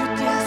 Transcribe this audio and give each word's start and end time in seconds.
you 0.00 0.16
did. 0.16 0.39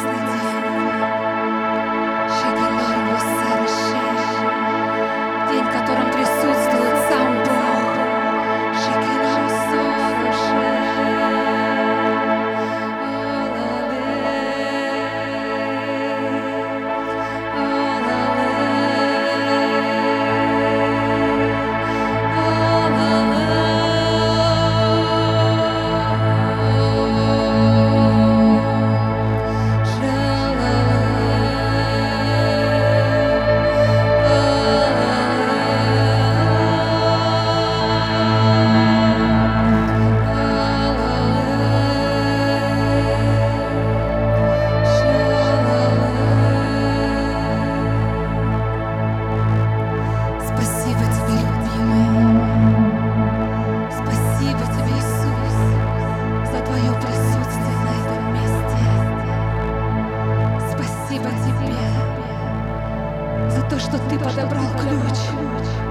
Ключ 64.94 65.20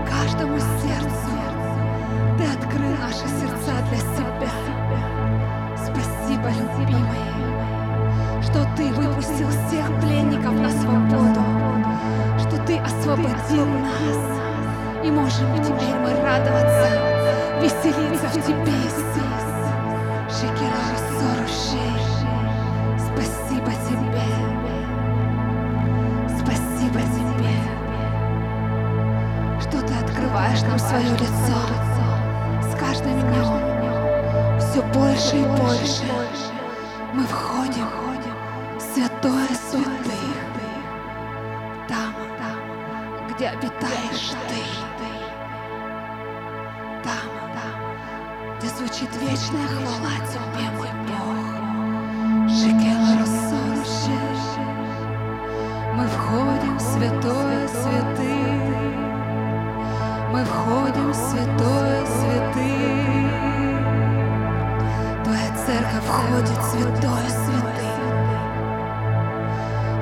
каждому 0.08 0.58
сердцу. 0.58 1.32
Ты 2.38 2.44
открыл 2.44 2.94
наши 3.00 3.26
сердца 3.40 3.72
для 3.88 3.98
себя. 3.98 4.52
Спасибо, 5.76 6.48
любимый, 6.50 8.42
что 8.42 8.66
ты 8.76 8.92
выпустил 8.92 9.48
всех 9.48 9.86
пленников 10.00 10.54
на 10.54 10.70
свободу, 10.70 11.42
что 12.38 12.62
ты 12.64 12.78
освободил 12.78 13.66
нас. 13.66 14.40
И 15.04 15.10
можем 15.10 15.62
теперь 15.62 15.96
мы 16.00 16.14
радоваться, 16.22 16.88
веселиться 17.60 18.26
в 18.28 18.46
тебе, 18.46 18.72
Иисус. 18.72 19.42
Шекелар 20.28 20.96
Сорушей. 21.18 21.91
Свое 30.92 31.08
лицо 31.12 31.58
с 32.60 32.78
каждым 32.78 33.18
днем. 33.22 34.60
Все 34.60 34.82
больше 34.92 35.36
и 35.36 35.44
больше 35.58 36.04
мы 37.14 37.24
входим 37.24 37.88
в 38.76 38.80
святое 38.80 39.48
святых. 39.70 40.36
Там, 41.88 42.12
где 43.30 43.48
обитаешь 43.48 44.34
ты. 44.48 44.62
Там, 47.02 47.28
где 48.58 48.68
звучит 48.68 49.08
вечная 49.22 49.68
хвала 49.68 50.16
тебе, 50.28 50.70
мой 50.76 50.92
Бог. 51.08 51.38
Шекел 52.50 53.02
Росоруше. 53.18 54.18
Мы 55.94 56.06
входим 56.06 56.76
в 56.76 56.82
святое 56.82 57.66
святых. 57.68 59.01
Мы 60.32 60.42
входим 60.44 61.10
в 61.10 61.14
святое 61.14 62.06
святых. 62.06 62.62
Твоя 65.24 65.50
церковь 65.66 66.04
входит 66.06 66.56
в 66.56 66.64
святое 66.70 67.28
святых. 67.28 68.00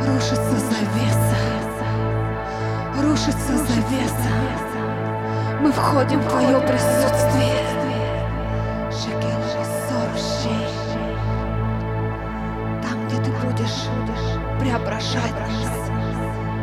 Рушится 0.06 0.56
завеса. 0.70 1.40
Рушится 3.02 3.56
завеса. 3.56 4.32
Мы 5.60 5.72
входим 5.72 6.20
в 6.20 6.28
Твое 6.28 6.60
присутствие. 6.60 7.70
Там, 12.84 13.08
где 13.08 13.16
Ты 13.16 13.30
будешь 13.32 13.88
преображать 14.60 15.34
нас. 15.40 15.72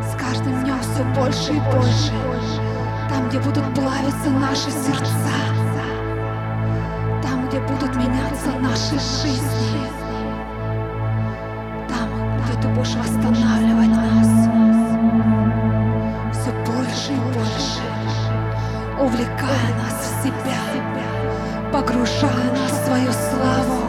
С 0.09 0.15
каждым 0.15 0.63
днем 0.63 0.79
все 0.79 1.03
больше 1.19 1.51
и 1.51 1.59
больше. 1.75 2.26
Где 3.27 3.39
будут 3.39 3.73
плавиться 3.73 4.29
наши 4.29 4.71
сердца. 4.71 5.33
Там, 7.21 7.47
где 7.47 7.59
будут 7.59 7.95
меняться 7.95 8.51
наши 8.59 8.93
жизни. 8.93 9.81
Там, 11.89 12.09
где 12.39 12.53
Ты 12.61 12.67
будешь 12.69 12.95
восстанавливать 12.95 13.89
нас. 13.89 14.47
Все 16.31 16.51
больше 16.65 17.11
и 17.11 17.19
больше 17.33 17.87
увлекая 18.99 19.69
нас 19.77 19.93
в 20.01 20.23
себя, 20.23 20.61
погружая 21.71 22.51
нас 22.53 22.71
в 22.71 22.85
свою 22.85 23.11
славу. 23.11 23.83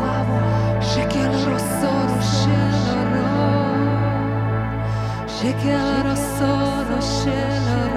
Шекеларо 0.83 1.59
сору 1.59 2.21
шеларо, 2.23 3.29
шекеларо 5.29 6.17
сору 6.17 7.01
шеларо. 7.01 7.88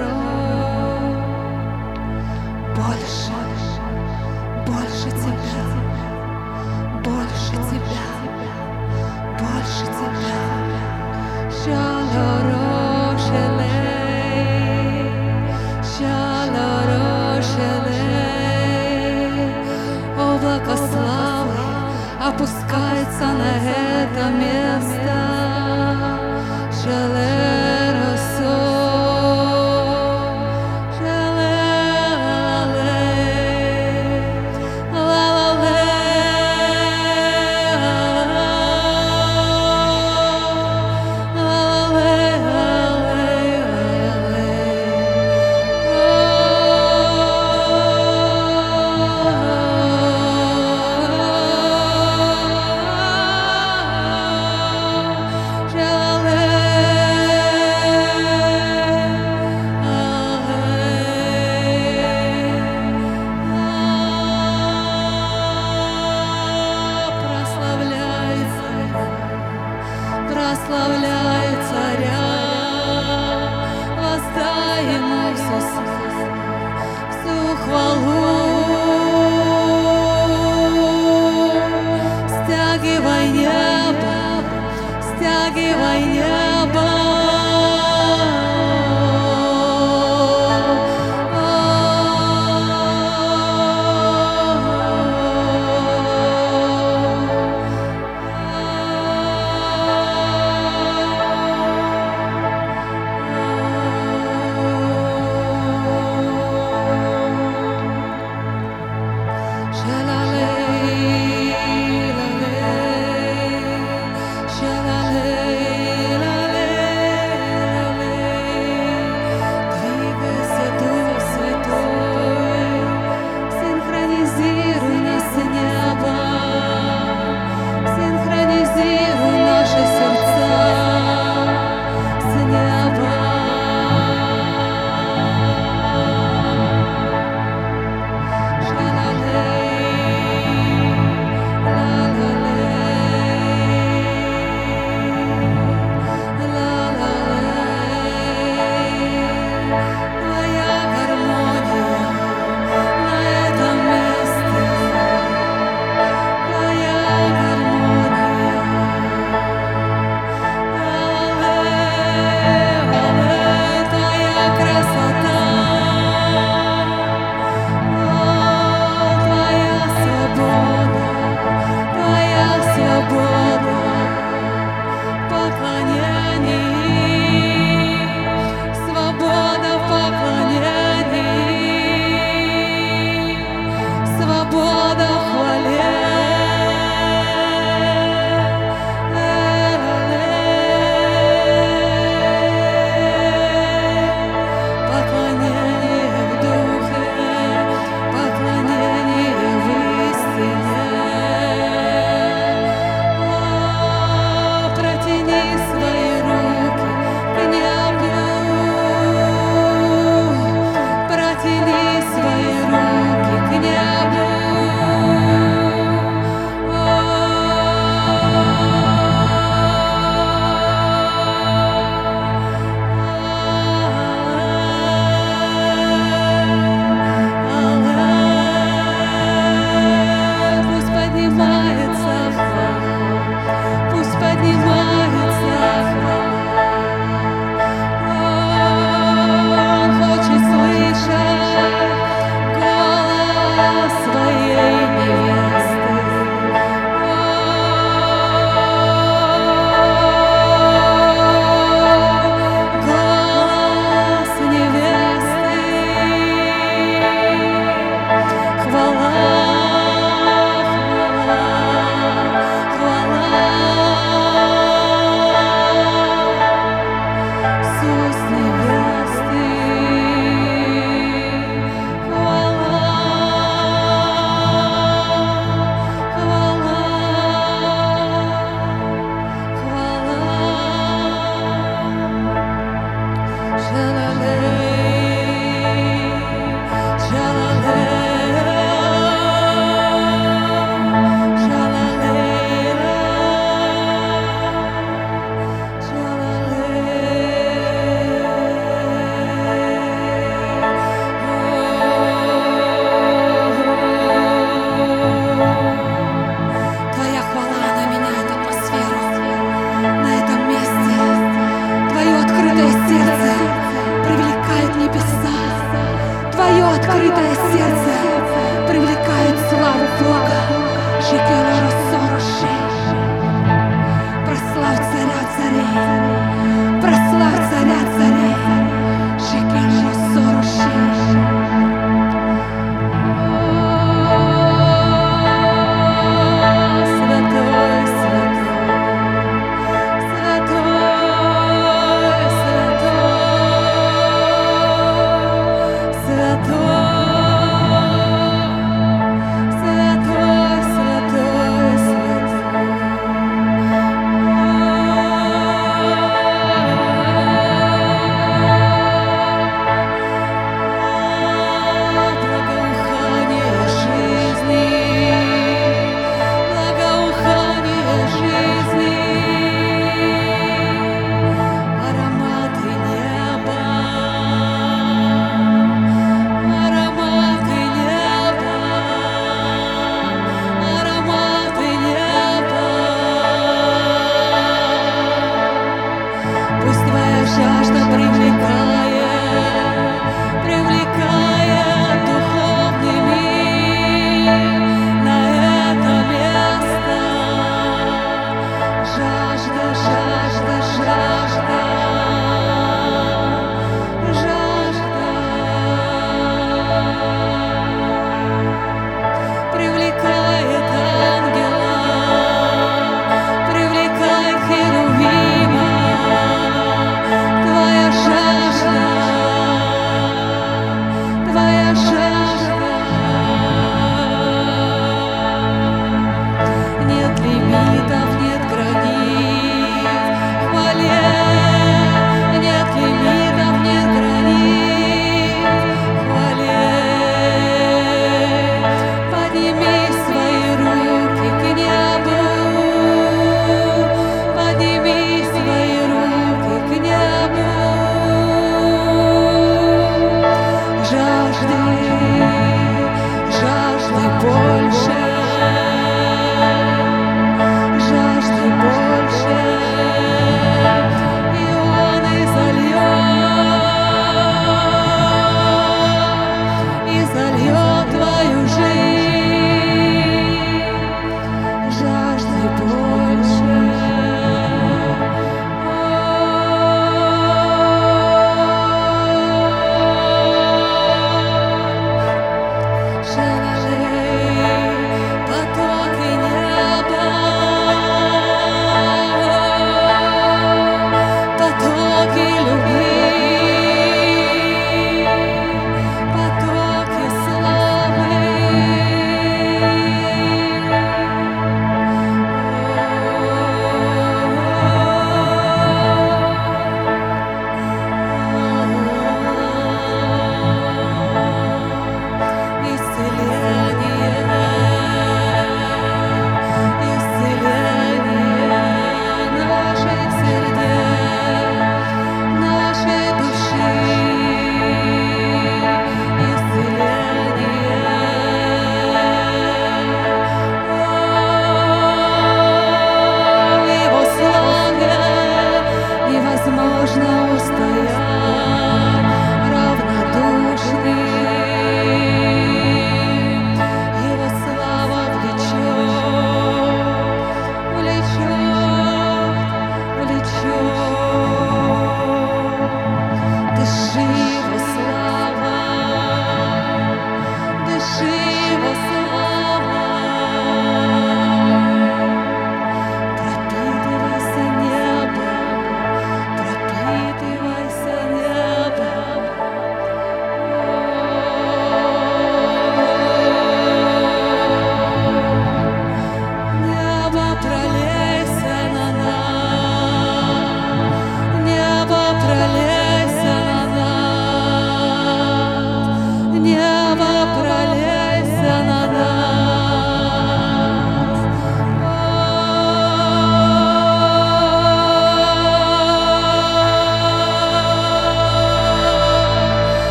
опускается 23.11 23.25
на 23.33 23.57
это 23.57 24.29
место. 24.29 25.00